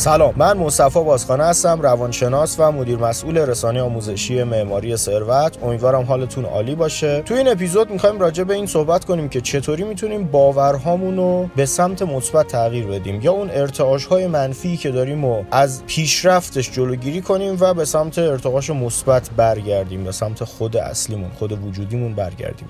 سلام 0.00 0.34
من 0.36 0.56
مصطفی 0.56 1.00
بازخانه 1.00 1.44
هستم 1.44 1.80
روانشناس 1.80 2.56
و 2.58 2.72
مدیر 2.72 2.98
مسئول 2.98 3.38
رسانه 3.38 3.82
آموزشی 3.82 4.42
معماری 4.42 4.96
ثروت. 4.96 5.62
امیدوارم 5.62 6.02
حالتون 6.02 6.44
عالی 6.44 6.74
باشه. 6.74 7.22
تو 7.22 7.34
این 7.34 7.48
اپیزود 7.48 7.90
می‌خوایم 7.90 8.20
راجع 8.20 8.44
به 8.44 8.54
این 8.54 8.66
صحبت 8.66 9.04
کنیم 9.04 9.28
که 9.28 9.40
چطوری 9.40 9.84
می‌تونیم 9.84 10.24
باورهامون 10.24 11.16
رو 11.16 11.50
به 11.56 11.66
سمت 11.66 12.02
مثبت 12.02 12.48
تغییر 12.48 12.86
بدیم 12.86 13.20
یا 13.22 13.32
اون 13.32 13.50
ارتعاش 13.50 14.06
های 14.06 14.26
منفی 14.26 14.76
که 14.76 14.90
داریم 14.90 15.24
و 15.24 15.44
از 15.50 15.82
پیشرفتش 15.86 16.70
جلوگیری 16.70 17.20
کنیم 17.20 17.56
و 17.60 17.74
به 17.74 17.84
سمت 17.84 18.18
ارتعاش 18.18 18.70
مثبت 18.70 19.30
برگردیم 19.36 20.04
به 20.04 20.12
سمت 20.12 20.44
خود 20.44 20.76
اصلیمون 20.76 21.30
خود 21.38 21.66
وجودیمون 21.66 22.14
برگردیم. 22.14 22.68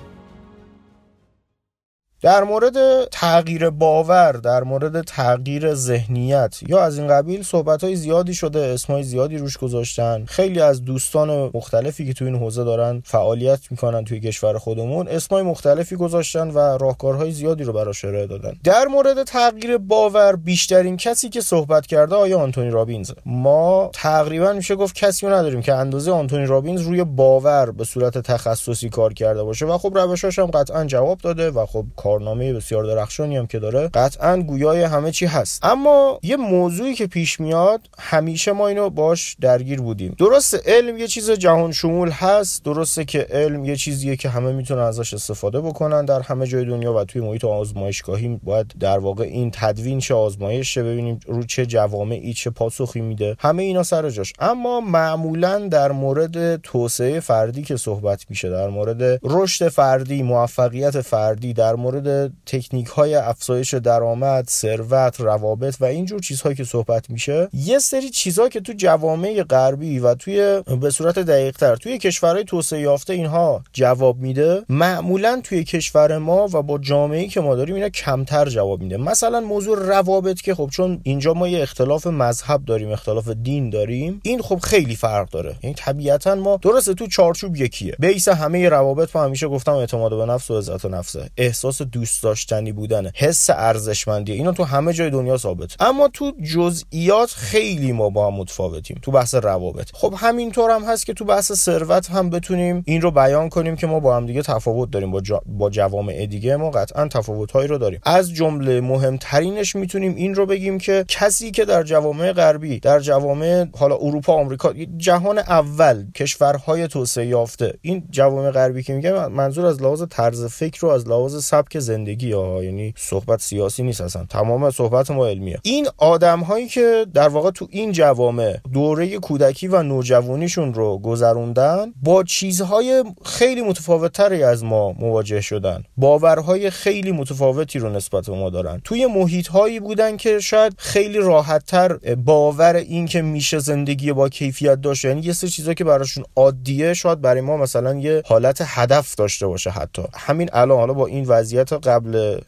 در 2.21 2.43
مورد 2.43 3.05
تغییر 3.05 3.69
باور 3.69 4.31
در 4.31 4.63
مورد 4.63 5.01
تغییر 5.01 5.73
ذهنیت 5.73 6.59
یا 6.67 6.83
از 6.83 6.97
این 6.97 7.07
قبیل 7.07 7.43
صحبت 7.43 7.83
های 7.83 7.95
زیادی 7.95 8.33
شده 8.33 8.59
اسمای 8.59 9.03
زیادی 9.03 9.37
روش 9.37 9.57
گذاشتن. 9.57 10.25
خیلی 10.25 10.59
از 10.59 10.85
دوستان 10.85 11.51
مختلفی 11.53 12.05
که 12.05 12.13
توی 12.13 12.27
این 12.27 12.35
حوزه 12.35 12.63
دارن 12.63 13.01
فعالیت 13.05 13.59
می‌کنن 13.71 14.03
توی 14.03 14.19
کشور 14.19 14.57
خودمون 14.57 15.07
اسمای 15.07 15.43
مختلفی 15.43 15.95
گذاشتن 15.95 16.47
و 16.49 16.57
راهکارهای 16.77 17.31
زیادی 17.31 17.63
رو 17.63 17.73
براش 17.73 18.05
ارائه 18.05 18.27
دادن. 18.27 18.53
در 18.63 18.85
مورد 18.85 19.23
تغییر 19.23 19.77
باور 19.77 20.35
بیشترین 20.35 20.97
کسی 20.97 21.29
که 21.29 21.41
صحبت 21.41 21.85
کرده 21.85 22.15
آیا 22.15 22.39
آنتونی 22.39 22.69
رابینز؟ 22.69 23.11
ما 23.25 23.89
تقریبا 23.93 24.53
میشه 24.53 24.75
گفت 24.75 24.95
کسی 24.95 25.27
رو 25.27 25.33
نداریم 25.33 25.61
که 25.61 25.73
اندازه 25.73 26.11
آنتونی 26.11 26.45
رابینز 26.45 26.81
روی 26.81 27.03
باور 27.03 27.71
به 27.71 27.83
صورت 27.83 28.17
تخصصی 28.17 28.89
کار 28.89 29.13
کرده 29.13 29.43
باشه 29.43 29.65
و 29.65 29.77
خب 29.77 29.97
روشاش 29.97 30.39
هم 30.39 30.45
قطعا 30.45 30.85
جواب 30.85 31.17
داده 31.17 31.51
و 31.51 31.65
خب 31.65 31.85
کارنامه 32.11 32.53
بسیار 32.53 32.83
درخشانی 32.83 33.37
هم 33.37 33.47
که 33.47 33.59
داره 33.59 33.87
قطعا 33.87 34.37
گویای 34.41 34.83
همه 34.83 35.11
چی 35.11 35.25
هست. 35.25 35.65
اما 35.65 36.19
یه 36.23 36.35
موضوعی 36.37 36.93
که 36.93 37.07
پیش 37.07 37.39
میاد 37.39 37.81
همیشه 37.99 38.51
ما 38.51 38.67
اینو 38.67 38.89
باش 38.89 39.35
درگیر 39.41 39.81
بودیم. 39.81 40.15
درسته 40.17 40.61
علم 40.65 40.97
یه 40.97 41.07
چیز 41.07 41.31
جهان 41.31 41.71
شمول 41.71 42.09
هست 42.09 42.65
درسته 42.65 43.05
که 43.05 43.27
علم 43.29 43.65
یه 43.65 43.75
چیزیه 43.75 44.15
که 44.15 44.29
همه 44.29 44.51
می‌تونن 44.51 44.81
ازش 44.81 45.13
استفاده 45.13 45.61
بکنن 45.61 46.05
در 46.05 46.21
همه 46.21 46.47
جای 46.47 46.65
دنیا 46.65 46.93
و 46.93 47.03
توی 47.03 47.21
محیط 47.21 47.45
آزمایشگاهی 47.45 48.39
باید 48.43 48.73
در 48.79 48.99
واقع 48.99 49.23
این 49.23 49.51
تدوین 49.53 49.99
شه 49.99 50.13
آزمایش 50.13 50.77
ببینیم 50.77 51.19
رو 51.27 51.43
چه 51.43 51.65
جوامعی 51.65 52.33
چه 52.33 52.49
پاسخی 52.49 53.01
میده. 53.01 53.35
همه 53.39 53.63
اینا 53.63 53.83
سر 53.83 54.09
جاش. 54.09 54.33
اما 54.39 54.81
معمولا 54.81 55.59
در 55.59 55.91
مورد 55.91 56.61
توسعه 56.61 57.19
فردی 57.19 57.61
که 57.61 57.77
صحبت 57.77 58.25
میشه 58.29 58.49
در 58.49 58.69
مورد 58.69 59.19
رشد 59.23 59.67
فردی 59.67 60.23
موفقیت 60.23 61.01
فردی 61.01 61.53
در 61.53 61.75
مورد 61.75 62.00
مورد 62.07 62.31
تکنیک 62.45 62.87
های 62.87 63.15
افزایش 63.15 63.73
درآمد 63.73 64.49
ثروت 64.49 65.21
روابط 65.21 65.75
و 65.79 65.85
اینجور 65.85 66.19
چیزهایی 66.19 66.55
که 66.55 66.63
صحبت 66.63 67.09
میشه 67.09 67.49
یه 67.53 67.79
سری 67.79 68.09
چیزها 68.09 68.49
که 68.49 68.59
تو 68.59 68.73
جوامع 68.73 69.43
غربی 69.43 69.99
و 69.99 70.15
توی 70.15 70.61
به 70.81 70.89
صورت 70.89 71.19
دقیق 71.19 71.57
تر 71.57 71.75
توی 71.75 71.97
کشورهای 71.97 72.43
توسعه 72.43 72.79
یافته 72.79 73.13
اینها 73.13 73.63
جواب 73.73 74.17
میده 74.17 74.63
معمولا 74.69 75.41
توی 75.43 75.63
کشور 75.63 76.17
ما 76.17 76.47
و 76.53 76.61
با 76.61 76.77
جامعه 76.77 77.27
که 77.27 77.41
ما 77.41 77.55
داریم 77.55 77.75
اینا 77.75 77.89
کمتر 77.89 78.49
جواب 78.49 78.81
میده. 78.81 78.97
مثلا 78.97 79.39
موضوع 79.39 79.79
روابط 79.79 80.41
که 80.41 80.55
خب 80.55 80.69
چون 80.73 81.01
اینجا 81.03 81.33
ما 81.33 81.47
یه 81.47 81.61
اختلاف 81.61 82.07
مذهب 82.07 82.65
داریم 82.65 82.91
اختلاف 82.91 83.29
دین 83.29 83.69
داریم 83.69 84.19
این 84.23 84.41
خب 84.41 84.59
خیلی 84.59 84.95
فرق 84.95 85.29
داره. 85.29 85.55
یعنی 85.63 85.75
طبیعتا 85.75 86.35
ما 86.35 86.59
درسته 86.61 86.93
تو 86.93 87.07
چارچوب 87.07 87.55
یکیه. 87.55 87.95
بیس 87.99 88.27
همه 88.27 88.69
روابط 88.69 89.15
ما 89.15 89.23
همیشه 89.23 89.47
گفتم 89.47 89.73
اعتماد 89.73 90.17
به 90.17 90.25
نفس 90.25 90.51
و 90.51 90.57
عزت 90.57 90.85
نفسه. 90.85 91.29
احساس 91.37 91.81
دوست 91.91 92.23
داشتنی 92.23 92.71
بودنه. 92.71 93.11
حس 93.15 93.49
ارزشمندی. 93.49 94.31
اینا 94.31 94.51
تو 94.51 94.63
همه 94.63 94.93
جای 94.93 95.09
دنیا 95.09 95.37
ثابت. 95.37 95.75
اما 95.79 96.07
تو 96.07 96.31
جزئیات 96.53 97.29
خیلی 97.29 97.91
ما 97.91 98.09
با 98.09 98.27
هم 98.27 98.33
متفاوتیم. 98.33 98.99
تو 99.01 99.11
بحث 99.11 99.35
روابط. 99.35 99.89
خب 99.93 100.13
همینطور 100.17 100.71
هم 100.71 100.83
هست 100.83 101.05
که 101.05 101.13
تو 101.13 101.25
بحث 101.25 101.51
ثروت 101.51 102.09
هم 102.09 102.29
بتونیم 102.29 102.83
این 102.85 103.01
رو 103.01 103.11
بیان 103.11 103.49
کنیم 103.49 103.75
که 103.75 103.87
ما 103.87 103.99
با 103.99 104.15
هم 104.15 104.25
دیگه 104.25 104.41
تفاوت 104.41 104.91
داریم. 104.91 105.11
با, 105.11 105.21
جا... 105.21 105.41
با 105.45 105.69
جوامع 105.69 106.25
دیگه 106.25 106.55
ما 106.55 106.69
قطعا 106.71 107.07
تفاوت 107.07 107.51
هایی 107.51 107.67
رو 107.67 107.77
داریم. 107.77 107.99
از 108.03 108.33
جمله 108.33 108.81
مهمترینش 108.81 109.75
می‌تونیم 109.75 110.15
این 110.15 110.35
رو 110.35 110.45
بگیم 110.45 110.77
که 110.77 111.05
کسی 111.07 111.51
که 111.51 111.65
در 111.65 111.83
جوامع 111.83 112.33
غربی 112.33 112.79
در 112.79 112.99
جوامع 112.99 113.65
حالا 113.77 113.95
اروپا 113.95 114.33
آمریکا 114.33 114.73
جهان 114.97 115.37
اول 115.37 116.11
کشورهای 116.15 116.87
توسعه 116.87 117.25
یافته 117.25 117.77
این 117.81 118.07
جوامع 118.09 118.51
غربی 118.51 118.83
که 118.83 118.93
میگم 118.93 119.31
منظور 119.31 119.65
از 119.65 119.81
لحاظ 119.81 120.03
طرز 120.09 120.45
فکر 120.45 120.79
رو 120.81 120.89
از 120.89 121.07
لحاظ 121.07 121.43
سبک 121.43 121.79
زندگی 121.81 122.31
ها 122.31 122.63
یعنی 122.63 122.93
صحبت 122.97 123.41
سیاسی 123.41 123.83
نیست 123.83 124.01
اصلا 124.01 124.25
تمام 124.29 124.69
صحبت 124.69 125.11
ما 125.11 125.27
علمیه. 125.27 125.59
این 125.63 125.87
آدم 125.97 126.39
هایی 126.39 126.67
که 126.67 127.05
در 127.13 127.27
واقع 127.27 127.51
تو 127.51 127.67
این 127.69 127.91
جوامع 127.91 128.57
دوره 128.73 129.17
کودکی 129.17 129.67
و 129.67 129.83
نوجوانیشون 129.83 130.73
رو 130.73 130.97
گذروندن 130.97 131.93
با 132.03 132.23
چیزهای 132.23 133.03
خیلی 133.25 133.61
متفاوتتری 133.61 134.43
از 134.43 134.63
ما 134.63 134.91
مواجه 134.91 135.41
شدن. 135.41 135.83
باورهای 135.97 136.69
خیلی 136.69 137.11
متفاوتی 137.11 137.79
رو 137.79 137.89
نسبت 137.89 138.25
به 138.25 138.35
ما 138.35 138.49
دارن. 138.49 138.81
توی 138.83 139.05
محیط 139.05 139.47
هایی 139.47 139.79
بودن 139.79 140.17
که 140.17 140.39
شاید 140.39 140.73
خیلی 140.77 141.17
راحتتر 141.17 141.97
باور 142.15 142.75
این 142.75 143.05
که 143.05 143.21
میشه 143.21 143.59
زندگی 143.59 144.13
با 144.13 144.29
کیفیت 144.29 144.81
داشت 144.81 145.05
یعنی 145.05 145.21
یه 145.21 145.33
سری 145.33 145.49
چیزا 145.49 145.73
که 145.73 145.83
براشون 145.83 146.23
عادیه 146.35 146.93
شاید 146.93 147.21
برای 147.21 147.41
ما 147.41 147.57
مثلا 147.57 147.93
یه 147.95 148.23
حالت 148.25 148.61
هدف 148.65 149.15
داشته 149.15 149.47
باشه 149.47 149.69
حتی. 149.69 150.01
همین 150.13 150.49
الان 150.53 150.77
حالا 150.77 150.93
با 150.93 151.07
این 151.07 151.25
وضعیت 151.25 151.60
قبل 151.69 152.39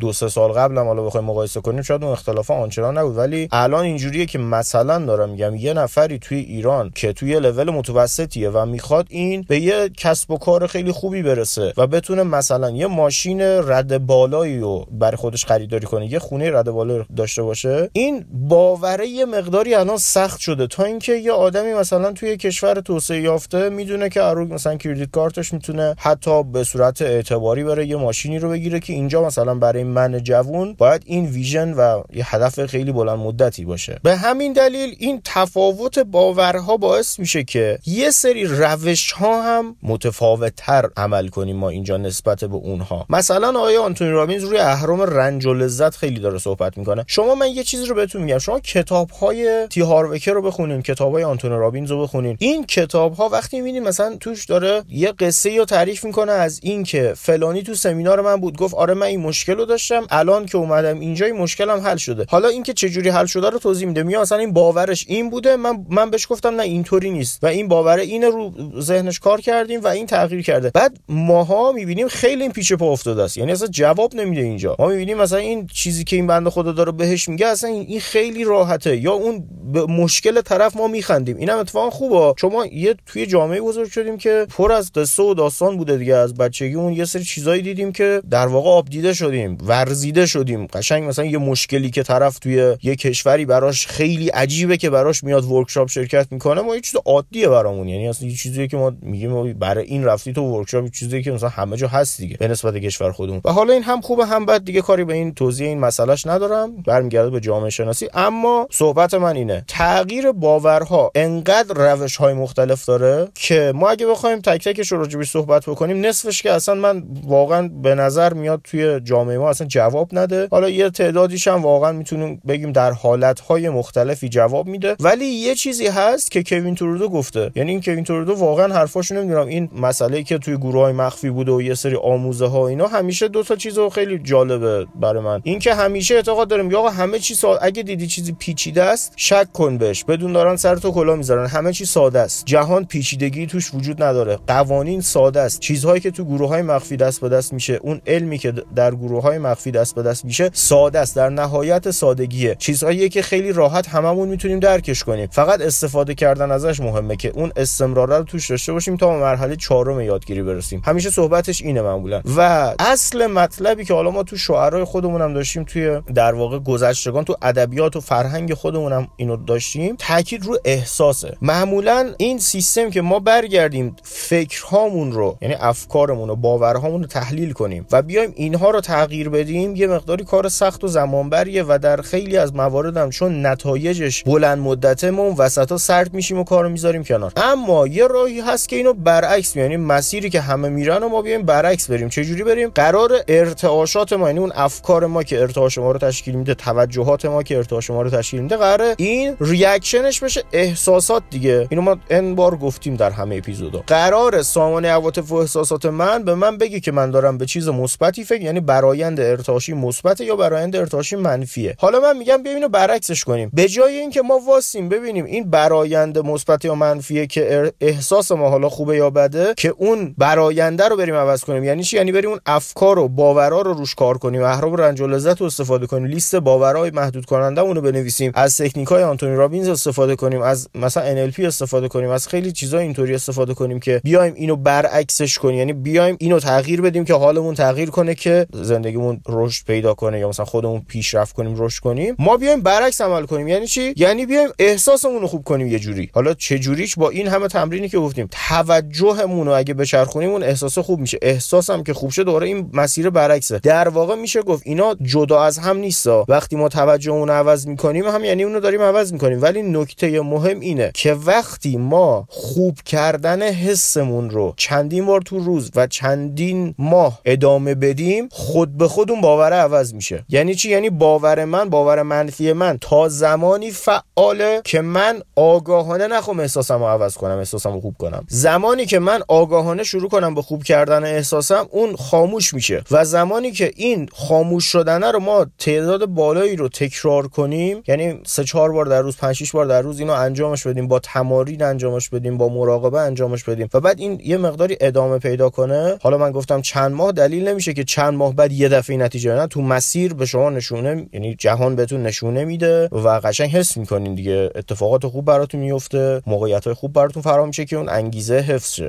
دو 0.00 0.12
سه 0.12 0.28
سال 0.28 0.52
قبل 0.52 0.78
هم 0.78 0.86
حالا 0.86 1.02
بخوایم 1.02 1.26
مقایسه 1.26 1.60
کنیم 1.60 1.82
شاید 1.82 2.04
اون 2.04 2.12
اختلاف 2.12 2.50
آنچنان 2.50 2.98
نبود. 2.98 3.16
ولی 3.16 3.48
الان 3.52 3.84
اینجوریه 3.84 4.26
که 4.26 4.38
مثلا 4.38 4.98
دارم 4.98 5.30
میگم 5.30 5.54
یه 5.54 5.72
نفری 5.72 6.18
توی 6.18 6.38
ایران 6.38 6.90
که 6.94 7.12
توی 7.12 7.40
لول 7.40 7.70
متوسطیه 7.70 8.50
و 8.50 8.66
می‌خواد 8.66 9.06
این 9.10 9.44
به 9.48 9.60
یه 9.60 9.88
کسب 9.96 10.30
و 10.30 10.38
کار 10.38 10.66
خیلی 10.66 10.92
خوبی 10.92 11.22
برسه 11.22 11.72
و 11.76 11.86
بتونه 11.86 12.22
مثلا 12.22 12.70
یه 12.70 12.86
ماشین 12.86 13.40
رد 13.40 14.06
بالایی 14.06 14.60
رو 14.60 14.86
برای 14.90 15.16
خودش 15.16 15.44
خریداری 15.44 15.86
کنه 15.86 16.12
یه 16.12 16.18
خونه 16.18 16.50
رد 16.50 16.70
بالا 16.70 17.04
داشته 17.16 17.42
باشه 17.42 17.90
این 17.92 18.24
باوره 18.32 19.06
یه 19.06 19.24
مقداری 19.24 19.74
الان 19.74 19.96
سخت 19.96 20.40
شده 20.40 20.66
تا 20.66 20.84
اینکه 20.84 21.12
یه 21.12 21.32
آدمی 21.32 21.72
مثلا 21.72 22.12
توی 22.12 22.36
کشور 22.36 22.80
توسعه 22.80 23.20
یافته 23.20 23.68
می‌دونه 23.68 24.08
که 24.08 24.20
مثلا 24.20 24.76
کریدیت 24.76 25.10
کارتش 25.10 25.52
می‌تونه 25.52 25.94
حتی 25.98 26.42
به 26.42 26.64
صورت 26.64 27.02
اعتباری 27.02 27.64
بره 27.64 27.86
یه 27.86 27.96
ماشینی 27.96 28.38
رو 28.38 28.50
بگیره 28.60 28.80
که 28.80 28.92
اینجا 28.92 29.24
مثلا 29.24 29.54
برای 29.54 29.84
من 29.84 30.22
جوون 30.22 30.74
باید 30.78 31.02
این 31.06 31.26
ویژن 31.26 31.72
و 31.72 32.02
یه 32.12 32.34
هدف 32.34 32.66
خیلی 32.66 32.92
بلند 32.92 33.18
مدتی 33.18 33.64
باشه. 33.64 34.00
به 34.02 34.16
همین 34.16 34.52
دلیل 34.52 34.94
این 34.98 35.20
تفاوت 35.24 35.98
باورها 35.98 36.76
باعث 36.76 37.18
میشه 37.18 37.44
که 37.44 37.78
یه 37.86 38.10
سری 38.10 38.44
روش 38.44 39.12
ها 39.12 39.42
هم 39.42 39.76
متفاوت 39.82 40.52
تر 40.56 40.90
عمل 40.96 41.28
کنیم 41.28 41.56
ما 41.56 41.68
اینجا 41.68 41.96
نسبت 41.96 42.44
به 42.44 42.54
اونها. 42.54 43.06
مثلا 43.10 43.58
آقای 43.58 43.76
آنتونی 43.76 44.10
رابینز 44.10 44.44
روی 44.44 44.58
اهرام 44.58 45.00
رنج 45.00 45.46
و 45.46 45.54
لذت 45.54 45.96
خیلی 45.96 46.20
داره 46.20 46.38
صحبت 46.38 46.78
می‌کنه. 46.78 47.04
شما 47.06 47.34
من 47.34 47.48
یه 47.48 47.64
چیزی 47.64 47.86
رو 47.86 47.94
بهتون 47.94 48.22
میگم. 48.22 48.38
شما 48.38 48.60
کتاب 48.60 49.10
های 49.10 49.66
تی 49.70 49.80
هاروکر 49.80 50.32
رو 50.32 50.42
بخونین 50.42 50.82
کتاب 50.82 51.12
های 51.12 51.24
آنتونی 51.24 51.54
رابینز 51.54 51.90
رو 51.90 52.02
بخونین. 52.02 52.36
این 52.38 52.66
کتاب 52.66 53.14
ها 53.14 53.28
وقتی 53.28 53.56
می‌بینید 53.56 53.82
مثلا 53.82 54.16
توش 54.20 54.44
داره 54.44 54.82
یه 54.88 55.12
قصه 55.12 55.58
رو 55.58 55.64
تعریف 55.64 56.04
می‌کنه 56.04 56.32
از 56.32 56.60
اینکه 56.62 57.14
فلانی 57.16 57.62
تو 57.62 57.74
سمینار 57.74 58.20
من 58.20 58.36
بود. 58.36 58.49
گفت 58.56 58.74
آره 58.74 58.94
من 58.94 59.06
این 59.06 59.20
مشکل 59.20 59.56
رو 59.56 59.64
داشتم. 59.64 60.06
الان 60.10 60.46
که 60.46 60.58
اومدم 60.58 61.00
اینجا 61.00 61.26
این 61.26 61.36
مشکلم 61.36 61.80
حل 61.80 61.96
شده. 61.96 62.26
حالا 62.28 62.48
اینکه 62.48 62.72
چه 62.72 62.88
جوری 62.88 63.08
حل 63.08 63.26
شده 63.26 63.50
رو 63.50 63.58
توضیح 63.58 63.88
میده. 63.88 64.02
میاد 64.02 64.22
مثلا 64.22 64.38
این 64.38 64.52
باورش 64.52 65.04
این 65.08 65.30
بوده. 65.30 65.56
من 65.56 65.86
من 65.90 66.10
بهش 66.10 66.26
گفتم 66.30 66.54
نه 66.54 66.62
اینطوری 66.62 67.10
نیست. 67.10 67.44
و 67.44 67.46
این 67.46 67.68
باور 67.68 67.98
اینه 67.98 68.28
رو 68.28 68.52
ذهنش 68.80 69.18
کار 69.18 69.40
کردیم 69.40 69.80
و 69.80 69.86
این 69.86 70.06
تغییر 70.06 70.42
کرده. 70.42 70.70
بعد 70.74 70.96
ماها 71.08 71.72
می‌بینیم 71.72 72.08
خیلی 72.08 72.42
این 72.42 72.52
پیچ 72.52 72.72
پا 72.72 72.92
افتاده 72.92 73.22
است. 73.22 73.36
یعنی 73.36 73.52
اصلا 73.52 73.68
جواب 73.68 74.14
نمیده 74.14 74.42
اینجا. 74.42 74.76
ما 74.78 74.86
می‌بینیم 74.86 75.18
مثلا 75.18 75.38
این 75.38 75.66
چیزی 75.66 76.04
که 76.04 76.16
این 76.16 76.26
بنده 76.26 76.50
خدا 76.50 76.72
داره 76.72 76.92
بهش 76.92 77.28
میگه 77.28 77.46
اصلا 77.46 77.70
این 77.70 78.00
خیلی 78.00 78.44
راحته. 78.44 78.96
یا 78.96 79.12
اون 79.12 79.44
به 79.72 79.86
مشکل 79.86 80.40
طرف 80.40 80.76
ما 80.76 80.88
میخندیم. 80.88 81.36
اینم 81.36 81.58
اتفاقا 81.58 81.90
خوبه. 81.90 82.34
شما 82.40 82.66
یه 82.66 82.94
توی 83.06 83.26
جامعه 83.26 83.60
بزرگ 83.60 83.90
شدیم 83.90 84.18
که 84.18 84.46
پر 84.56 84.72
از 84.72 84.92
قصه 84.92 85.22
و 85.22 85.34
داستان 85.34 85.76
بوده 85.76 85.96
دیگه. 85.96 86.14
از 86.14 86.34
بچگی 86.34 86.74
اون 86.74 86.92
یه 86.92 87.04
سری 87.04 87.24
چیزایی 87.24 87.62
دیدیم 87.62 87.92
که 87.92 88.22
در 88.40 88.46
واقع 88.46 88.70
آب 88.70 88.88
دیده 88.88 89.14
شدیم 89.14 89.58
ورزیده 89.66 90.26
شدیم. 90.26 90.66
قشنگ 90.66 91.04
مثلا 91.04 91.24
یه 91.24 91.38
مشکلی 91.38 91.90
که 91.90 92.02
طرف 92.02 92.38
توی 92.38 92.76
یه 92.82 92.96
کشوری 92.96 93.44
براش 93.44 93.86
خیلی 93.86 94.28
عجیبه 94.28 94.76
که 94.76 94.90
براش 94.90 95.24
میاد 95.24 95.44
ورکشاپ 95.44 95.88
شرکت 95.88 96.26
می‌کنه 96.30 96.60
ما 96.60 96.74
یه 96.74 96.80
چیز 96.80 97.00
عادیه 97.04 97.48
برامون. 97.48 97.88
یعنی 97.88 98.08
اصلا 98.08 98.28
یه 98.28 98.34
چیزیه 98.34 98.68
که 98.68 98.76
ما 98.76 98.92
میگیم 99.02 99.52
برای 99.52 99.84
این 99.84 100.04
رفتی 100.04 100.32
تو 100.32 100.42
ورکشاپ 100.42 100.90
چیزی 100.90 101.22
که 101.22 101.32
مثلا 101.32 101.48
همه 101.48 101.76
جا 101.76 101.88
هست 101.88 102.20
دیگه 102.20 102.36
به 102.36 102.48
نسبت 102.48 102.76
کشور 102.76 103.12
خودمون. 103.12 103.40
و 103.44 103.52
حالا 103.52 103.72
این 103.72 103.82
هم 103.82 104.00
خوبه 104.00 104.26
هم 104.26 104.46
بد. 104.46 104.64
دیگه 104.64 104.80
کاری 104.80 105.04
به 105.04 105.14
این 105.14 105.34
توضیح 105.34 105.68
این 105.68 105.78
مسئلهش 105.78 106.26
ندارم. 106.26 106.76
برمیگرده 106.76 107.30
به 107.30 107.40
جامعه 107.40 107.70
شناسی. 107.70 108.08
اما 108.14 108.66
صحبت 108.70 109.14
من 109.14 109.36
اینه 109.36 109.64
تغییر 109.68 110.32
باورها 110.32 111.10
انقدر 111.14 111.94
روش 111.94 112.16
های 112.16 112.34
مختلف 112.34 112.84
داره 112.84 113.28
که 113.34 113.72
ما 113.74 113.90
اگه 113.90 114.06
بخوایم 114.06 114.40
تک 114.40 114.68
تکش 114.68 114.92
رو 114.92 115.24
صحبت 115.24 115.66
بکنیم 115.66 116.06
نصفش 116.06 116.42
که 116.42 116.52
اصلا 116.52 116.74
من 116.74 117.02
واقعا 117.26 117.68
به 117.68 117.94
نظر 117.94 118.29
میاد 118.34 118.60
توی 118.64 119.00
جامعه 119.00 119.38
ما 119.38 119.50
اصلا 119.50 119.66
جواب 119.66 120.08
نده. 120.12 120.48
حالا 120.50 120.68
یه 120.68 120.90
تعدادیش 120.90 121.48
هم 121.48 121.62
واقعا 121.62 121.92
می‌تونیم 121.92 122.42
بگیم 122.48 122.72
در 122.72 122.90
حالتهای 122.92 123.68
مختلفی 123.68 124.28
جواب 124.28 124.66
میده. 124.66 124.96
ولی 125.00 125.24
یه 125.24 125.54
چیزی 125.54 125.86
هست 125.86 126.30
که 126.30 126.42
کوین 126.42 126.74
تورودو 126.74 127.08
گفته. 127.08 127.50
یعنی 127.54 127.70
این 127.70 127.82
کوین 127.82 128.04
تورودو 128.04 128.34
واقعا 128.34 128.74
حرفاشو 128.74 129.14
نمی‌دونم. 129.14 129.46
این 129.46 129.70
مسئله 129.76 130.22
که 130.22 130.38
توی 130.38 130.56
گروه 130.56 130.82
های 130.82 130.92
مخفی 130.92 131.30
بوده 131.30 131.52
و 131.52 131.62
یه 131.62 131.74
سری 131.74 131.96
آموزه 131.96 132.46
ها 132.46 132.68
اینا 132.68 132.86
همیشه 132.86 133.28
دو 133.28 133.42
تا 133.42 133.56
چیز 133.56 133.78
خیلی 133.78 134.18
جالبه 134.18 134.86
برای 135.00 135.22
من. 135.22 135.40
این 135.44 135.58
که 135.58 135.74
همیشه 135.74 136.14
اعتقاد 136.14 136.48
دارم 136.48 136.70
یا 136.70 136.88
همه 136.88 137.18
چی 137.18 137.34
سا... 137.34 137.56
اگه 137.56 137.82
دیدی 137.82 138.06
چیزی 138.06 138.32
پیچیده 138.32 138.82
است 138.82 139.12
شک 139.16 139.52
کن 139.52 139.78
بهش. 139.78 140.04
بدون 140.04 140.32
دارن 140.32 140.56
سر 140.56 140.76
تو 140.76 140.90
کلا 140.90 141.16
می‌ذارن. 141.16 141.46
همه 141.46 141.72
چی 141.72 141.84
ساده 141.84 142.18
است. 142.18 142.42
جهان 142.46 142.84
پیچیدگی 142.84 143.46
توش 143.46 143.74
وجود 143.74 144.02
نداره. 144.02 144.38
قوانین 144.46 145.00
ساده 145.00 145.40
است. 145.40 145.60
چیزهایی 145.60 146.00
که 146.00 146.10
تو 146.10 146.24
گروه 146.24 146.48
های 146.48 146.62
مخفی 146.62 146.96
دست 146.96 147.20
به 147.20 147.28
دست 147.28 147.52
میشه 147.52 147.78
اون 147.82 148.00
علمی 148.20 148.38
که 148.38 148.52
در 148.76 148.94
گروه 148.94 149.22
های 149.22 149.38
مخفی 149.38 149.70
دست 149.70 149.94
به 149.94 150.02
دست 150.02 150.24
میشه 150.24 150.50
ساده 150.52 150.98
است. 150.98 151.16
در 151.16 151.28
نهایت 151.28 151.90
سادگیه. 151.90 152.54
چیزهایی 152.54 153.08
که 153.08 153.22
خیلی 153.22 153.52
راحت 153.52 153.88
هممون 153.88 154.28
می‌تونیم 154.28 154.60
درکش 154.60 155.04
کنیم. 155.04 155.26
فقط 155.26 155.60
استفاده 155.60 156.14
کردن 156.14 156.50
ازش 156.50 156.80
مهمه 156.80 157.16
که 157.16 157.28
اون 157.28 157.52
استمرار 157.56 158.18
رو 158.18 158.24
توش 158.24 158.50
داشته 158.50 158.72
باشیم 158.72 158.96
تا 158.96 159.18
مرحله 159.18 159.56
چهارم 159.56 160.00
یادگیری 160.00 160.42
برسیم. 160.42 160.82
همیشه 160.84 161.10
صحبتش 161.10 161.62
اینه 161.62 161.82
معمولا. 161.82 162.22
و 162.36 162.40
اصل 162.78 163.26
مطلبی 163.26 163.84
که 163.84 163.94
حالا 163.94 164.10
ما 164.10 164.22
تو 164.22 164.36
شعرهای 164.36 164.84
خودمون 164.84 165.22
هم 165.22 165.34
داشتیم 165.34 165.64
توی 165.64 166.00
در 166.14 166.34
واقع 166.34 166.58
گذشتگان 166.58 167.24
تو 167.24 167.36
ادبیات 167.42 167.96
و 167.96 168.00
فرهنگ 168.00 168.54
خودمون 168.54 168.92
هم 168.92 169.08
اینو 169.16 169.36
داشتیم 169.36 169.96
تاکید 169.98 170.44
رو 170.44 170.58
احساسه. 170.64 171.36
معمولا 171.42 172.12
این 172.18 172.38
سیستم 172.38 172.90
که 172.90 173.02
ما 173.02 173.18
برگردیم 173.18 173.96
فکرهامون 174.02 175.12
رو 175.12 175.38
یعنی 175.42 175.54
افکارمون 175.54 176.30
و 176.30 176.36
باورهامون 176.36 177.00
رو 177.02 177.06
تحلیل 177.06 177.52
کنیم 177.52 177.86
و 177.92 178.02
بیایم 178.10 178.32
اینها 178.36 178.70
رو 178.70 178.80
تغییر 178.80 179.28
بدیم 179.28 179.76
یه 179.76 179.86
مقداری 179.86 180.24
کار 180.24 180.48
سخت 180.48 180.84
و 180.84 180.88
زمانبریه 180.88 181.64
و 181.68 181.78
در 181.82 182.02
خیلی 182.02 182.36
از 182.36 182.54
موارد 182.54 182.96
هم 182.96 183.10
چون 183.10 183.46
نتایجش 183.46 184.22
بلند 184.24 184.58
مدته 184.58 185.10
ما 185.10 185.48
سرد 185.76 186.14
میشیم 186.14 186.38
و 186.38 186.44
کارو 186.44 186.68
می‌ذاریم 186.68 187.04
کنار. 187.04 187.32
اما 187.36 187.86
یه 187.86 188.06
راهی 188.06 188.40
هست 188.40 188.68
که 188.68 188.76
اینو 188.76 188.92
برعکس 188.92 189.56
یعنی 189.56 189.76
مسیری 189.76 190.30
که 190.30 190.40
همه 190.40 190.68
میرن 190.68 191.02
و 191.02 191.08
ما 191.08 191.22
بیایم 191.22 191.42
برعکس 191.42 191.90
بریم. 191.90 192.08
چه 192.08 192.24
جوری 192.24 192.42
بریم؟ 192.42 192.68
قرار 192.68 193.10
ارتعاشات 193.28 194.12
ما 194.12 194.26
یعنی 194.26 194.38
اون 194.38 194.52
افکار 194.54 195.06
ما 195.06 195.22
که 195.22 195.40
ارتعاش 195.40 195.78
ما 195.78 195.92
رو 195.92 195.98
تشکیل 195.98 196.34
میده 196.34 196.54
توجهات 196.54 197.24
ما 197.24 197.42
که 197.42 197.56
ارتعاش 197.56 197.90
ما 197.90 198.02
رو 198.02 198.10
تشکیل 198.10 198.40
میده 198.40 198.56
قراره 198.56 198.94
این 198.98 199.36
ریاکشنش 199.40 200.20
بشه 200.20 200.42
احساسات 200.52 201.22
دیگه. 201.30 201.66
اینو 201.70 201.82
ما 201.82 201.96
ان 202.10 202.34
بار 202.34 202.56
گفتیم 202.56 202.96
در 202.96 203.10
همه 203.10 203.36
اپیزودا. 203.36 203.82
قرار 203.86 204.42
سامانه 204.42 204.88
عواطف 204.88 205.32
و 205.32 205.34
احساسات 205.34 205.86
من 205.86 206.22
به 206.22 206.34
من 206.34 206.58
بگه 206.58 206.80
که 206.80 206.92
من 206.92 207.10
دارم 207.10 207.38
به 207.38 207.46
چیز 207.46 207.68
مثبتی 208.02 208.24
فکر 208.24 208.42
یعنی 208.42 208.60
برایند 208.60 209.20
ارتعاشی 209.20 209.72
مثبت 209.72 210.20
یا 210.20 210.36
برایند 210.36 210.76
ارتعاشی 210.76 211.16
منفیه. 211.16 211.74
حالا 211.78 212.00
من 212.00 212.16
میگم 212.16 212.42
بیا 212.42 212.52
اینو 212.52 212.68
برعکسش 212.68 213.24
کنیم. 213.24 213.50
به 213.52 213.68
جای 213.68 213.94
اینکه 213.98 214.22
ما 214.22 214.38
واسیم 214.38 214.88
ببینیم 214.88 215.24
این 215.24 215.50
برایند 215.50 216.18
مثبت 216.18 216.64
یا 216.64 216.74
منفیه 216.74 217.26
که 217.26 217.72
احساس 217.80 218.32
ما 218.32 218.48
حالا 218.48 218.68
خوبه 218.68 218.96
یا 218.96 219.10
بده 219.10 219.54
که 219.56 219.68
اون 219.68 220.14
براینده 220.18 220.88
رو 220.88 220.96
بریم 220.96 221.14
عوض 221.14 221.44
کنیم. 221.44 221.64
یعنی 221.64 221.84
چی؟ 221.84 221.96
یعنی 221.96 222.12
بریم 222.12 222.30
اون 222.30 222.40
افکار 222.46 222.98
و 222.98 223.08
باورا 223.08 223.60
رو 223.60 223.72
روش 223.72 223.94
کار 223.94 224.18
کنیم. 224.18 224.42
اهرام 224.42 224.74
رنج 224.74 225.00
و 225.00 225.06
لذت 225.06 225.40
رو 225.40 225.46
استفاده 225.46 225.86
کنیم. 225.86 226.04
لیست 226.04 226.36
باورهای 226.36 226.90
محدود 226.90 227.24
کننده 227.24 227.60
اون 227.60 227.76
رو 227.76 227.82
بنویسیم. 227.82 228.32
از 228.34 228.56
تکنیک 228.56 228.88
های 228.88 229.02
آنتونی 229.02 229.36
رابینز 229.36 229.68
استفاده 229.68 230.16
کنیم. 230.16 230.42
از 230.42 230.68
مثلا 230.74 231.30
NLP 231.30 231.40
استفاده 231.40 231.88
کنیم. 231.88 232.10
از 232.10 232.28
خیلی 232.28 232.52
چیزا 232.52 232.78
اینطوری 232.78 233.14
استفاده 233.14 233.54
کنیم 233.54 233.80
که 233.80 234.00
بیایم 234.04 234.34
اینو 234.34 234.56
برعکسش 234.56 235.38
کنیم. 235.38 235.58
یعنی 235.58 235.72
بیایم 235.72 236.16
اینو 236.20 236.40
تغییر 236.40 236.80
بدیم 236.80 237.04
که 237.04 237.14
حالمون 237.14 237.54
تغییر 237.54 237.79
کنه 237.88 238.14
که 238.14 238.46
زندگیمون 238.52 239.20
رشد 239.28 239.66
پیدا 239.66 239.94
کنه 239.94 240.18
یا 240.18 240.28
مثلا 240.28 240.44
خودمون 240.44 240.82
پیشرفت 240.88 241.34
کنیم 241.34 241.54
رشد 241.58 241.82
کنیم. 241.82 242.14
ما 242.18 242.36
بیایم 242.36 242.60
برعکس 242.60 243.00
عمل 243.00 243.26
کنیم. 243.26 243.48
یعنی 243.48 243.66
چی؟ 243.66 243.94
یعنی 243.96 244.26
بیایم 244.26 244.48
احساسمون 244.58 245.20
رو 245.20 245.26
خوب 245.26 245.44
کنیم 245.44 245.66
یه 245.66 245.78
جوری. 245.78 246.10
حالا 246.14 246.34
چه 246.34 246.58
جوریش؟ 246.58 246.94
با 246.94 247.10
این 247.10 247.28
همه 247.28 247.48
تمرینی 247.48 247.88
که 247.88 247.98
گفتیم 247.98 248.28
توجهمون 248.48 249.46
رو 249.46 249.52
اگه 249.52 249.74
بچرخونیم 249.74 250.30
اون 250.30 250.42
احساس 250.42 250.78
خوب 250.78 251.00
میشه. 251.00 251.18
احساسم 251.22 251.82
که 251.82 251.94
خوب 251.94 252.10
شه 252.10 252.24
دوباره 252.24 252.46
این 252.46 252.70
مسیر 252.72 253.10
برعکسه. 253.10 253.58
در 253.58 253.88
واقع 253.88 254.14
میشه 254.14 254.42
گفت 254.42 254.62
اینا 254.66 254.96
جدا 255.02 255.42
از 255.42 255.58
هم 255.58 255.76
نیستا. 255.76 256.24
وقتی 256.28 256.56
ما 256.56 256.68
توجهمون 256.68 257.30
عوض 257.30 257.66
می‌کنیم 257.66 258.06
هم 258.06 258.24
یعنی 258.24 258.42
اونو 258.44 258.60
داریم 258.60 258.82
عوض 258.82 259.12
می‌کنیم. 259.12 259.42
ولی 259.42 259.62
نکته 259.62 260.20
مهم 260.20 260.60
اینه 260.60 260.90
که 260.94 261.14
وقتی 261.14 261.76
ما 261.76 262.26
خوب 262.28 262.78
کردن 262.84 263.42
حسمون 263.42 264.30
رو 264.30 264.54
چندین 264.56 265.06
بار 265.06 265.20
تو 265.20 265.38
روز 265.38 265.70
و 265.76 265.86
چندین 265.86 266.74
ماه 266.78 267.20
ادامه 267.24 267.69
بدیم 267.74 268.28
خود 268.32 268.76
به 268.76 268.88
خود 268.88 269.10
اون 269.10 269.20
باور 269.20 269.52
عوض 269.52 269.94
میشه. 269.94 270.24
یعنی 270.28 270.54
چی؟ 270.54 270.70
یعنی 270.70 270.90
باور 270.90 271.44
من 271.44 271.70
باور 271.70 272.02
منفی 272.02 272.52
من 272.52 272.78
تا 272.80 273.08
زمانی 273.08 273.70
فعاله 273.70 274.60
که 274.64 274.80
من 274.80 275.22
آگاهانه 275.36 276.06
نخوام 276.06 276.40
احساسم 276.40 276.82
عوض 276.82 277.14
کنم 277.14 277.38
احساسم 277.38 277.72
رو 277.72 277.80
خوب 277.80 277.94
کنم. 277.98 278.24
زمانی 278.28 278.86
که 278.86 278.98
من 278.98 279.22
آگاهانه 279.28 279.82
شروع 279.82 280.08
کنم 280.08 280.34
به 280.34 280.42
خوب 280.42 280.62
کردن 280.62 281.04
احساسم 281.04 281.66
اون 281.70 281.96
خاموش 281.96 282.54
میشه. 282.54 282.82
و 282.90 283.04
زمانی 283.04 283.50
که 283.52 283.72
این 283.76 284.08
خاموش 284.12 284.64
شدنه 284.64 285.10
رو 285.10 285.20
ما 285.20 285.46
تعداد 285.58 286.06
بالایی 286.06 286.56
رو 286.56 286.68
تکرار 286.68 287.28
کنیم 287.28 287.82
یعنی 287.88 288.20
سه 288.26 288.44
چهار 288.44 288.72
بار 288.72 288.86
در 288.86 289.02
روز 289.02 289.16
5 289.16 289.36
6 289.36 289.52
بار 289.52 289.66
در 289.66 289.82
روز 289.82 290.00
اینو 290.00 290.12
انجامش 290.12 290.66
بدیم 290.66 290.88
با 290.88 290.98
تمارین 290.98 291.62
انجامش 291.62 292.08
بدیم 292.08 292.38
با 292.38 292.48
مراقبه 292.48 293.00
انجامش 293.00 293.44
بدیم. 293.44 293.68
و 293.74 293.80
بعد 293.80 294.00
این 294.00 294.20
یه 294.24 294.36
مقداری 294.36 294.76
ادامه 294.80 295.18
پیدا 295.18 295.50
کنه. 295.50 295.98
حالا 296.02 296.18
من 296.18 296.32
گفتم 296.32 296.60
چند 296.60 296.92
ماه 296.92 297.12
دلیل 297.12 297.48
نمیشه. 297.48 297.59
که 297.60 297.84
چند 297.84 298.14
ماه 298.14 298.34
بعد 298.34 298.52
یه 298.52 298.68
دفعه 298.68 298.96
نتیجه 298.96 299.34
نه 299.34 299.46
تو 299.46 299.62
مسیر 299.62 300.14
به 300.14 300.26
شما 300.26 300.50
نشونه 300.50 301.06
یعنی 301.12 301.34
جهان 301.34 301.76
بهتون 301.76 302.02
نشونه 302.02 302.44
میده 302.44 302.88
و 302.92 303.08
قشنگ 303.08 303.50
حس 303.50 303.76
می‌کنین 303.76 304.14
دیگه. 304.14 304.50
اتفاقات 304.54 305.06
خوب 305.06 305.24
براتون 305.24 305.60
میفته 305.60 306.22
موقعیت 306.26 306.64
های 306.64 306.74
خوب 306.74 306.92
براتون 306.92 307.22
فراهم 307.22 307.48
میشه 307.48 307.64
که 307.64 307.76
اون 307.76 307.88
انگیزه 307.88 308.38
حفظ 308.38 308.72
شه. 308.72 308.88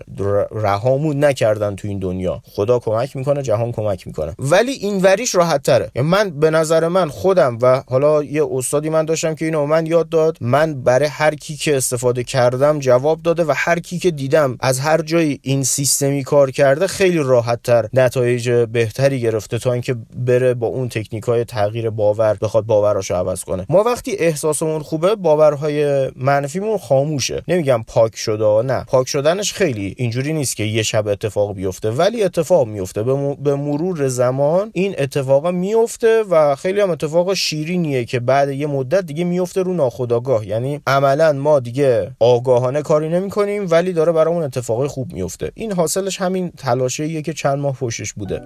رهامون 0.51 1.23
نکردن 1.23 1.75
تو 1.75 1.87
این 1.87 1.99
دنیا. 1.99 2.42
خدا 2.45 2.80
کمک 2.80 3.16
می‌کنه 3.16 3.42
جهان 3.42 3.71
کمک 3.71 4.07
می‌کنه. 4.07 4.35
ولی 4.40 4.71
این 4.71 5.01
وریش 5.01 5.35
راحت 5.35 5.63
تره. 5.63 5.92
یعنی 5.95 6.07
من 6.07 6.30
به 6.40 6.49
نظر 6.49 6.87
من 6.87 7.09
خودم 7.09 7.57
و 7.61 7.83
حالا 7.90 8.23
یه 8.23 8.47
استادی 8.51 8.90
من 8.90 9.06
داشتم 9.06 9.35
که 9.35 9.45
اینو 9.45 9.66
من 9.66 9.85
یاد 9.85 10.09
داد. 10.09 10.37
من 10.42 10.83
برای 10.83 11.07
هر 11.07 11.35
کی 11.35 11.56
که 11.56 11.78
استفاده 11.78 12.23
کردم 12.23 12.80
جواب 12.80 13.21
داده 13.21 13.44
و 13.44 13.54
هر 13.56 13.80
کی 13.80 13.99
که 13.99 14.11
دیدم 14.11 14.57
از 14.59 14.80
هر 14.80 15.01
جایی 15.01 15.40
این 15.44 15.63
سیستمی 15.63 16.23
کار 16.23 16.51
کرده 16.51 16.87
خیلی 16.87 17.18
راحت 17.18 17.63
تر 17.63 17.90
نتایج 17.94 18.60
بهتری 18.65 19.21
گرفته 19.21 19.59
تا 19.59 19.73
اینکه 19.73 19.95
بره 20.15 20.53
با 20.53 20.68
اون 20.68 20.89
تکنیک 20.89 21.23
های 21.23 21.44
تغییر 21.44 21.89
باور 21.89 22.37
بخواد 22.41 22.65
باوراشو 22.65 23.15
عوض 23.15 23.44
کنه. 23.44 23.65
ما 23.69 23.83
وقتی 23.83 24.15
احساسمون 24.15 24.81
خوبه 24.81 25.15
باورهای 25.15 26.07
منفیمون 26.15 26.77
خاموشه. 26.77 27.44
نمیگم 27.47 27.83
پاک 27.87 28.15
شده 28.15 28.61
نه. 28.61 28.83
پاک 28.83 29.07
شدنش 29.07 29.53
خیلی 29.53 29.95
اینجوری 29.97 30.33
نیست 30.33 30.56
که 30.56 30.63
یه 30.63 30.83
شب 30.83 31.07
اتفاق 31.07 31.53
بیفته 31.53 31.91
ولی 31.91 32.23
اتفاق 32.23 32.68
میفته. 32.68 33.03
به 33.03 33.56
مرور 33.56 34.07
زمان 34.07 34.71
این 34.73 34.95
اتفاق 34.97 35.47
میفته 35.47 36.23
و 36.23 36.56
خیلی 36.56 36.81
هم 36.81 36.89
اتفاق 36.89 37.33
شیرینیه 37.33 38.06
که 38.06 38.19
بعد 38.19 38.49
یه 38.49 38.68
مدت 38.68 39.06
دیگه 39.06 39.23
میفته 39.23 39.63
رو 39.63 39.73
ناخودآگاه. 39.73 40.47
یعنی 40.47 40.81
عملا 40.87 41.33
ما 41.33 41.59
دیگه 41.59 42.11
آگاهانه 42.19 42.81
کاری 42.81 43.09
نمی 43.09 43.30
کنیم 43.30 43.68
ولی 43.69 43.94
داره 43.94 44.11
برامون 44.11 44.44
اتفاقای 44.44 44.87
خوب 44.87 45.13
میفته. 45.13 45.51
این 45.56 45.71
حاصلش 45.71 46.21
همین 46.21 46.51
تلاشیه 46.57 47.21
که 47.21 47.33
چند 47.33 47.59
ماه 47.59 47.75
پشتش 47.75 48.13
بوده. 48.13 48.41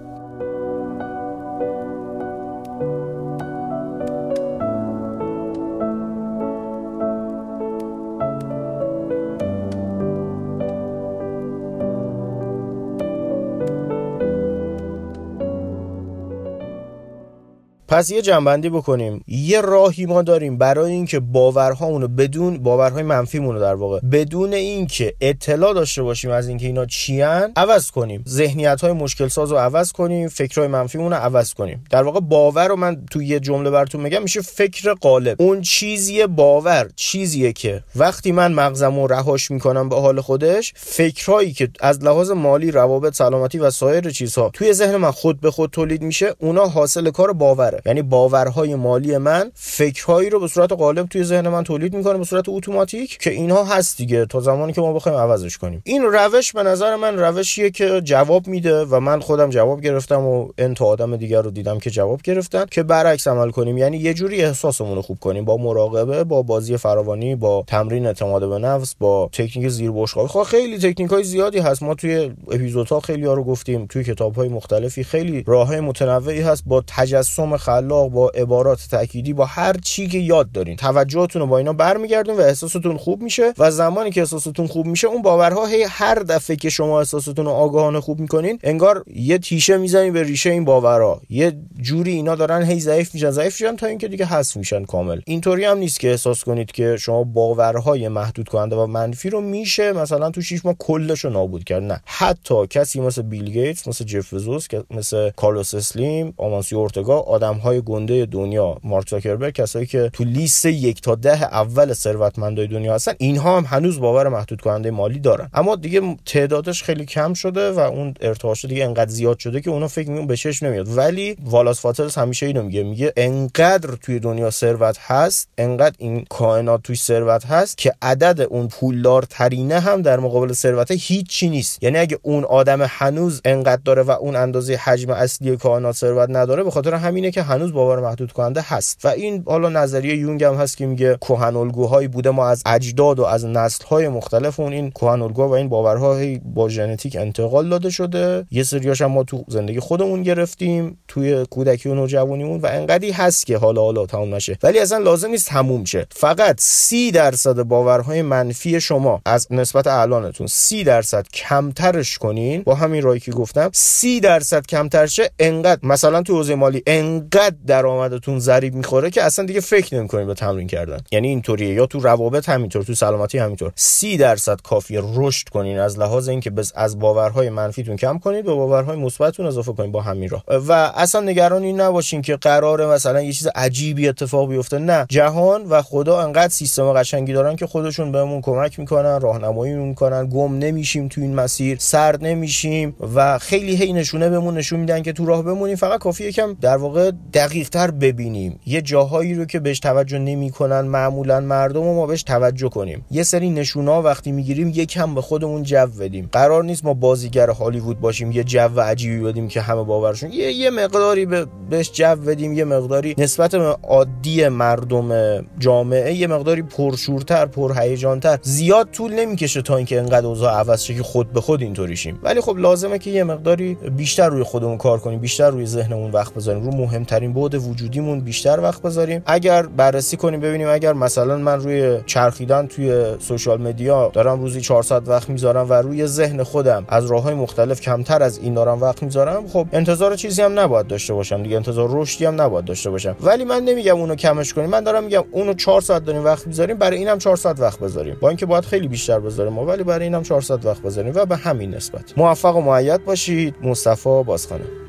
پس 17.88 18.10
یه 18.10 18.22
جنبندی 18.22 18.70
بکنیم. 18.70 19.24
یه 19.28 19.60
راهی 19.60 20.06
ما 20.06 20.22
داریم 20.22 20.58
برای 20.58 20.92
اینکه 20.92 21.20
باورهامون 21.20 22.02
رو 22.02 22.08
بدون 22.08 22.58
باورهای 22.58 23.02
منفیمون 23.02 23.54
رو 23.54 23.60
در 23.60 23.74
واقع 23.74 24.00
بدون 24.00 24.52
اینکه 24.54 25.14
اطلاع 25.20 25.74
داشته 25.74 26.02
باشیم 26.02 26.30
از 26.30 26.48
اینکه 26.48 26.66
اینا 26.66 26.86
چیان 26.86 27.52
عوض 27.56 27.90
کنیم. 27.90 28.24
ذهنیت 28.28 28.80
های 28.80 28.92
مشکل 28.92 29.28
ساز 29.28 29.50
رو 29.50 29.58
عوض 29.58 29.92
کنیم 29.92 30.28
فکرهای 30.28 30.68
منفیمون 30.68 31.12
رو 31.12 31.18
عوض 31.18 31.54
کنیم. 31.54 31.84
در 31.90 32.02
واقع 32.02 32.20
باور 32.20 32.68
رو 32.68 32.76
من 32.76 33.06
توی 33.10 33.26
یه 33.26 33.40
جمله 33.40 33.70
براتون 33.70 34.00
میگم 34.00 34.22
میشه 34.22 34.40
فکر 34.40 34.94
قالب 34.94 35.42
اون 35.42 35.60
چیزیه 35.60 36.26
باور 36.26 36.88
چیزیه 36.96 37.52
که 37.52 37.82
وقتی 37.96 38.32
من 38.32 38.52
مغزم 38.52 39.00
رو 39.00 39.06
رهاش 39.06 39.50
می‌کنم 39.50 39.88
به 39.88 39.96
حال 39.96 40.20
خودش 40.20 40.72
فکرهایی 40.76 41.52
که 41.52 41.68
از 41.80 42.04
لحاظ 42.04 42.30
مالی 42.30 42.70
روابط 42.70 43.14
سلامتی 43.14 43.58
و 43.58 43.70
سایر 43.70 44.10
چیزها 44.10 44.50
توی 44.52 44.72
ذهن 44.72 44.96
من 44.96 45.10
خود 45.10 45.40
به 45.40 45.50
خود 45.50 45.70
تولید 45.70 46.02
میشه 46.02 46.34
اونا 46.38 46.66
حاصل 46.66 47.10
کار 47.10 47.32
باوره. 47.32 47.75
یعنی 47.86 48.02
باورهای 48.02 48.74
مالی 48.74 49.18
من 49.18 49.50
فکرهایی 49.54 50.30
رو 50.30 50.40
به 50.40 50.48
صورت 50.48 50.72
غالب 50.72 51.06
توی 51.06 51.24
ذهن 51.24 51.48
من 51.48 51.64
تولید 51.64 51.94
می‌کنه 51.94 52.18
به 52.18 52.24
صورت 52.24 52.44
اتوماتیک 52.48 53.18
که 53.18 53.30
اینها 53.30 53.64
هست 53.64 53.96
دیگه. 53.96 54.26
تا 54.26 54.40
زمانی 54.40 54.72
که 54.72 54.80
ما 54.80 54.92
بخوایم 54.92 55.18
عوضش 55.18 55.58
کنیم. 55.58 55.82
این 55.84 56.02
روش 56.02 56.52
به 56.52 56.62
نظر 56.62 56.96
من 56.96 57.18
روشیه 57.18 57.70
که 57.70 58.00
جواب 58.00 58.46
میده 58.46 58.84
و 58.84 59.00
من 59.00 59.20
خودم 59.20 59.50
جواب 59.50 59.80
گرفتم 59.80 60.20
و 60.20 60.48
انت 60.58 60.82
آدم 60.82 61.16
دیگر 61.16 61.42
رو 61.42 61.50
دیدم 61.50 61.78
که 61.78 61.90
جواب 61.90 62.22
گرفتن 62.22 62.64
که 62.70 62.82
برعکس 62.82 63.28
عمل 63.28 63.50
کنیم. 63.50 63.78
یعنی 63.78 63.96
یه 63.96 64.14
جوری 64.14 64.42
احساسمون 64.42 64.94
رو 64.94 65.02
خوب 65.02 65.18
کنیم. 65.20 65.44
با 65.44 65.56
مراقبه 65.56 66.24
با 66.24 66.42
بازی 66.42 66.76
فراوانی 66.76 67.36
با 67.36 67.64
تمرین 67.66 68.06
اعتماد 68.06 68.48
به 68.48 68.58
نفس 68.58 68.94
با 68.98 69.28
تکنیک 69.32 69.68
زیر 69.68 69.90
بشقابی 69.90 70.28
خب 70.28 70.42
خیلی 70.42 70.78
تکنیک 70.78 71.10
های 71.10 71.24
زیادی 71.24 71.58
هست. 71.58 71.82
ما 71.82 71.94
توی 71.94 72.30
اپیزودها 72.50 73.00
خیلی 73.00 73.26
ها 73.26 73.34
رو 73.34 73.44
گفتیم. 73.44 73.86
توی 73.86 74.04
کتاب 74.04 74.34
های 74.34 74.48
مختلفی 74.48 75.04
خیلی 75.04 75.44
راه 75.46 75.68
های 75.68 75.80
متنوعی 75.80 76.40
هست. 76.40 76.62
با 76.66 76.84
تجسم 76.86 77.56
خلاق 77.66 78.10
با 78.10 78.28
عبارات 78.28 78.86
تأکیدی 78.90 79.32
با 79.32 79.44
هر 79.44 79.76
چی 79.84 80.08
که 80.08 80.18
یاد 80.18 80.52
دارین. 80.52 80.76
توجهتون 80.76 81.42
رو 81.42 81.48
با 81.48 81.58
اینا 81.58 81.72
برمیگردون 81.72 82.36
و 82.36 82.40
احساستون 82.40 82.96
خوب 82.96 83.22
میشه 83.22 83.52
و 83.58 83.70
زمانی 83.70 84.10
که 84.10 84.20
احساستون 84.20 84.66
خوب 84.66 84.86
میشه 84.86 85.06
اون 85.06 85.22
باورها 85.22 85.66
هی 85.66 85.82
هر 85.82 86.14
دفعه 86.14 86.56
که 86.56 86.70
شما 86.70 86.98
احساستون 86.98 87.44
رو 87.44 87.50
آگاهانه 87.50 88.00
خوب 88.00 88.20
می‌کنین 88.20 88.58
انگار 88.62 89.04
یه 89.14 89.38
تیشه 89.38 89.76
می‌زنین 89.76 90.12
به 90.12 90.22
ریشه 90.22 90.50
این 90.50 90.64
باورها. 90.64 91.20
یه 91.30 91.52
جوری 91.82 92.10
اینا 92.10 92.34
دارن 92.34 92.62
هی 92.62 92.80
ضعیف 92.80 93.14
میشن 93.14 93.30
ضعیف 93.30 93.60
میشن 93.60 93.76
تا 93.76 93.86
اینکه 93.86 94.08
دیگه 94.08 94.24
حذف 94.24 94.56
میشن 94.56 94.84
کامل. 94.84 95.20
اینطوری 95.26 95.64
هم 95.64 95.78
نیست 95.78 96.00
که 96.00 96.10
احساس 96.10 96.44
کنید 96.44 96.72
که 96.72 96.96
شما 96.96 97.24
باورهای 97.24 98.08
محدود 98.08 98.48
کننده 98.48 98.76
و 98.76 98.86
منفی 98.86 99.30
رو 99.30 99.40
میشه 99.40 99.92
مثلا 99.92 100.30
تو 100.30 100.40
6 100.40 100.64
ماه 100.64 100.74
کلش 100.78 101.24
رو 101.24 101.30
نابود 101.30 101.64
کرد. 101.64 101.82
نه. 101.82 102.00
حتی 102.04 102.66
کسی 102.66 103.00
مثل 103.00 103.22
بیل 103.22 103.50
گیتس 103.50 103.88
مثل 103.88 104.04
جف 104.04 104.34
بزوس 104.34 104.66
مثل 104.90 105.30
کارلوس 105.30 105.74
اسلیم 105.74 106.34
آمانسی 106.36 106.74
اورتگا 106.74 107.18
آدم 107.20 107.55
های 107.58 107.82
گنده 107.82 108.26
دنیا 108.26 108.76
مارک 108.84 109.08
زاکربرگ 109.08 109.54
کسایی 109.54 109.86
که 109.86 110.10
تو 110.12 110.24
لیست 110.24 110.66
یک 110.66 111.00
تا 111.00 111.14
ده 111.14 111.42
اول 111.42 111.92
ثروتمندای 111.92 112.66
دنیا 112.66 112.94
هستن 112.94 113.12
اینها 113.18 113.56
هم 113.56 113.64
هنوز 113.64 114.00
باور 114.00 114.28
محدود 114.28 114.60
کننده 114.60 114.90
مالی 114.90 115.18
دارن. 115.18 115.50
اما 115.54 115.76
دیگه 115.76 116.16
تعدادش 116.26 116.82
خیلی 116.82 117.04
کم 117.04 117.34
شده 117.34 117.70
و 117.70 117.78
اون 117.78 118.14
ارتعاش 118.20 118.64
دیگه 118.64 118.84
انقدر 118.84 119.10
زیاد 119.10 119.38
شده 119.38 119.60
که 119.60 119.70
اونا 119.70 119.88
فکر 119.88 120.10
می‌کنن 120.10 120.26
به 120.26 120.36
چشم 120.36 120.66
نمیاد. 120.66 120.96
ولی 120.96 121.36
والاس 121.44 121.80
فاتلز 121.80 122.14
همیشه 122.14 122.46
اینو 122.46 122.62
میگه 122.62 122.82
میگه 122.82 123.12
انقدر 123.16 123.94
توی 124.02 124.18
دنیا 124.18 124.50
ثروت 124.50 124.98
هست 125.00 125.48
انقدر 125.58 125.94
این 125.98 126.24
کائنات 126.28 126.82
توی 126.82 126.96
ثروت 126.96 127.46
هست 127.46 127.78
که 127.78 127.92
عدد 128.02 128.40
اون 128.50 128.68
پولدار 128.68 129.22
ترینه 129.22 129.80
هم 129.80 130.02
در 130.02 130.20
مقابل 130.20 130.52
ثروت 130.52 130.90
هیچی 130.90 131.48
نیست. 131.48 131.82
یعنی 131.82 131.98
اگه 131.98 132.18
اون 132.22 132.44
آدم 132.44 132.82
هنوز 132.82 133.40
انقدر 133.44 133.82
داره 133.84 134.02
و 134.02 134.10
اون 134.10 134.36
اندازه 134.36 134.74
حجم 134.74 135.10
اصلی 135.10 135.56
کائنات 135.56 135.96
ثروت 135.96 136.30
نداره 136.30 136.62
به 136.62 136.70
خاطر 136.70 136.94
همینه 136.94 137.30
که 137.30 137.42
هنوز 137.46 137.72
باور 137.72 138.00
محدود 138.00 138.32
کننده 138.32 138.64
هست. 138.64 139.04
و 139.04 139.08
این 139.08 139.42
حالا 139.46 139.68
نظریه 139.68 140.16
یونگ 140.16 140.44
هم 140.44 140.54
هست 140.54 140.76
که 140.76 140.86
میگه 140.86 141.16
کهن 141.20 141.56
الگوهایی 141.56 142.08
بوده. 142.08 142.30
ما 142.30 142.48
از 142.48 142.62
اجداد 142.66 143.18
و 143.20 143.24
از 143.24 143.46
نسل‌های 143.46 144.08
مختلف 144.08 144.60
اون 144.60 144.72
این 144.72 144.90
کهن 144.90 145.22
الگوها 145.22 145.48
و 145.48 145.52
این 145.52 145.68
باورها 145.68 146.16
با 146.44 146.68
ژنتیک 146.68 147.16
انتقال 147.16 147.68
داده 147.68 147.90
شده. 147.90 148.46
یه 148.50 148.62
سریاش 148.62 149.02
هم 149.02 149.10
ما 149.10 149.24
تو 149.24 149.44
زندگی 149.48 149.80
خودمون 149.80 150.22
گرفتیم 150.22 150.98
توی 151.08 151.46
کودکی 151.50 151.88
و 151.88 151.94
نوجوانیمون 151.94 152.60
و 152.60 152.66
انقدی 152.66 153.10
هست 153.10 153.46
که 153.46 153.56
حالا 153.56 153.80
حالا 153.80 154.06
تموم 154.06 154.34
نشه. 154.34 154.58
ولی 154.62 154.78
اصلا 154.78 154.98
لازم 154.98 155.30
نیست 155.30 155.48
تموم 155.48 155.84
شه. 155.84 156.06
فقط 156.10 156.56
سی 156.58 157.10
درصد 157.10 157.62
باورهای 157.62 158.22
منفی 158.22 158.80
شما 158.80 159.20
از 159.24 159.46
نسبت 159.50 159.86
الانتون 159.86 160.46
سی 160.46 160.84
درصد 160.84 161.26
کمترش 161.28 162.18
کنین. 162.18 162.62
با 162.62 162.74
همین 162.74 163.02
رایی 163.02 163.20
که 163.20 163.32
گفتم 163.32 163.70
سی 163.72 164.20
درصد 164.20 164.66
کمتر 164.66 165.06
شه. 165.06 165.30
انقدر 165.38 165.80
مثلا 165.82 166.22
تو 166.22 166.34
حوزه 166.34 166.54
مالی 166.54 166.82
انقدر 166.86 167.35
درآمدتون 167.66 168.38
ضریب 168.38 168.74
می‌خوره 168.74 169.10
که 169.10 169.22
اصلا 169.22 169.44
دیگه 169.44 169.60
فکر 169.60 169.94
نمی‌کنین 169.94 170.26
به 170.26 170.34
تمرین 170.34 170.66
کردن. 170.66 170.98
یعنی 171.12 171.28
اینطوریه. 171.28 171.74
یا 171.74 171.86
تو 171.86 172.00
روابط 172.00 172.48
همینطور 172.48 172.82
تو 172.82 172.94
سلامتی 172.94 173.38
همینطور. 173.38 173.72
سی 173.74 174.16
درصد 174.16 174.60
کافیه 174.60 175.02
رشد 175.14 175.48
کنین 175.48 175.78
از 175.78 175.98
لحاظ 175.98 176.28
اینکه 176.28 176.50
بس 176.50 176.72
از 176.74 176.98
باورهای 176.98 177.50
منفیتون 177.50 177.96
کم 177.96 178.18
کنید 178.18 178.44
به 178.44 178.54
باورهای 178.54 178.96
مثبتتون 178.96 179.46
اضافه 179.46 179.72
کنید 179.72 179.92
با 179.92 180.00
همین 180.00 180.28
راه. 180.28 180.44
و 180.68 180.72
اصلا 180.72 181.20
نگران 181.20 181.62
این 181.62 181.80
نباشین 181.80 182.22
که 182.22 182.36
قراره 182.36 182.86
مثلا 182.86 183.22
یه 183.22 183.32
چیز 183.32 183.48
عجیبی 183.54 184.08
اتفاق 184.08 184.48
بیفته. 184.48 184.78
نه. 184.78 185.06
جهان 185.08 185.62
و 185.62 185.82
خدا 185.82 186.20
انقدر 186.20 186.48
سیستم 186.48 186.92
قشنگی 186.92 187.32
دارن 187.32 187.56
که 187.56 187.66
خودشون 187.66 188.12
بهمون 188.12 188.40
کمک 188.40 188.78
می‌کنن 188.78 189.20
راهنمایی 189.20 189.74
می‌کنن. 189.74 190.28
گم 190.28 190.58
نمیشیم 190.58 191.08
تو 191.08 191.20
این 191.20 191.34
مسیر. 191.34 191.76
سرد 191.80 192.24
نمیشیم. 192.24 192.96
و 193.14 193.38
خیلی 193.38 193.76
هی 193.76 193.92
نشونه 193.92 194.28
بهمون 194.28 194.54
نشون 194.54 194.80
میدن 194.80 195.02
که 195.02 195.12
تو 195.12 195.26
راه 195.26 195.42
بمونیم. 195.42 195.76
فقط 195.76 196.00
کافی 196.00 196.24
یکم 196.24 196.56
در 196.60 196.76
واقع 196.76 197.10
دقیق 197.34 197.68
تر 197.68 197.90
ببینیم. 197.90 198.60
یه 198.66 198.82
جاهایی 198.82 199.34
رو 199.34 199.44
که 199.44 199.60
بهش 199.60 199.80
توجه 199.80 200.18
نمی‌کنن 200.18 200.80
معمولا 200.80 201.40
مردم 201.40 201.82
و 201.82 201.94
ما 201.94 202.06
بهش 202.06 202.22
توجه 202.22 202.68
کنیم. 202.68 203.04
یه 203.10 203.22
سری 203.22 203.50
نشونا 203.50 204.02
وقتی 204.02 204.32
می‌گیریم 204.32 204.68
یکم 204.68 205.14
به 205.14 205.22
خودمون 205.22 205.62
جو 205.62 205.86
بدیم. 206.00 206.28
قرار 206.32 206.64
نیست 206.64 206.84
ما 206.84 206.94
بازیگر 206.94 207.50
هالیوود 207.50 208.00
باشیم 208.00 208.32
یه 208.32 208.44
جو 208.44 208.80
عجیبی 208.80 209.20
بدیم 209.20 209.48
که 209.48 209.60
همه 209.60 209.84
باورشون. 209.84 210.32
یه 210.32 210.52
یه 210.52 210.70
مقداری 210.70 211.26
به 211.26 211.46
بهش 211.70 211.92
جو 211.92 212.16
بدیم 212.16 212.52
یه 212.52 212.64
مقداری 212.64 213.14
نسبت 213.18 213.54
به 213.54 213.76
عادی 213.82 214.48
مردم 214.48 215.40
جامعه 215.58 216.14
یه 216.14 216.26
مقداری 216.26 216.62
پرشورتر 216.62 217.46
پرهیجانتر. 217.46 218.38
زیاد 218.42 218.88
طول 218.90 219.12
نمی‌کشه 219.12 219.62
تا 219.62 219.76
اینکه 219.76 219.98
انقدر 219.98 220.26
اوضاع 220.26 220.54
عوض 220.54 220.82
شه 220.82 220.94
که 220.94 221.02
خود 221.02 221.32
به 221.32 221.40
خود 221.40 221.62
اینطوری 221.62 221.96
شیم 221.96 222.18
ولی 222.22 222.40
خب 222.40 222.56
لازمه 222.58 222.98
که 222.98 223.10
یه 223.10 223.24
مقداری 223.24 223.74
بیشتر 223.74 224.28
روی 224.28 224.42
خودمون 224.42 224.78
کار 224.78 224.98
کنیم 224.98 225.18
بیشتر 225.18 225.50
روی 225.50 225.66
ذهنمون 225.66 226.10
وقت 226.10 226.34
بذاریم. 226.34 226.64
رو 226.64 226.70
مهمترین 227.16 227.32
بود 227.32 227.54
وجودیمون 227.54 228.20
بیشتر 228.20 228.60
وقت 228.60 228.82
بذاریم. 228.82 229.22
اگر 229.26 229.66
بررسی 229.66 230.16
کنیم 230.16 230.40
ببینیم 230.40 230.68
اگر 230.68 230.92
مثلا 230.92 231.36
من 231.36 231.60
روی 231.60 232.00
چرخیدن 232.06 232.66
توی 232.66 233.04
سوشال 233.18 233.60
مدیا 233.60 234.10
دارم 234.12 234.40
روزی 234.40 234.60
400 234.60 235.08
وقت 235.08 235.28
می‌ذارم 235.30 235.70
و 235.70 235.72
روی 235.72 236.06
ذهن 236.06 236.42
خودم 236.42 236.84
از 236.88 237.06
راههای 237.06 237.34
مختلف 237.34 237.80
کمتر 237.80 238.22
از 238.22 238.38
این 238.38 238.54
دارم 238.54 238.80
وقت 238.80 239.02
می‌ذارم 239.02 239.48
خب 239.48 239.66
انتظار 239.72 240.16
چیزی 240.16 240.42
هم 240.42 240.58
نباید 240.58 240.86
داشته 240.86 241.14
باشم 241.14 241.42
دیگه. 241.42 241.56
انتظار 241.56 241.88
رشدی 241.92 242.24
هم 242.24 242.40
نباید 242.40 242.64
داشته 242.64 242.90
باشم. 242.90 243.16
ولی 243.20 243.44
من 243.44 243.64
نمیگم 243.64 243.96
اونو 243.96 244.14
کمش 244.14 244.54
کنیم. 244.54 244.70
من 244.70 244.84
دارم 244.84 245.04
میگم 245.04 245.24
اونو 245.30 245.54
400 245.54 246.04
داریم 246.04 246.24
وقت 246.24 246.46
می‌ذاریم 246.46 246.78
برای 246.78 246.98
اینم 246.98 247.18
400 247.18 247.60
وقت 247.60 247.78
بذاریم. 247.78 248.16
با 248.20 248.28
اینکه 248.28 248.46
باید 248.46 248.64
خیلی 248.64 248.88
بیشتر 248.88 249.20
بذاریم 249.20 249.58
ولی 249.58 249.82
برای 249.82 250.04
اینم 250.04 250.22
400 250.22 250.66
وقت 250.66 250.82
بذاریم 250.82 251.12
و 251.14 251.26
به 251.26 251.36
همین 251.36 251.74
نسبت. 251.74 252.12
موفق 252.16 252.56
و 252.56 252.60
معید 252.60 253.04
باشید. 253.04 253.54
مصطفی 253.62 254.22
بازخانه. 254.22 254.85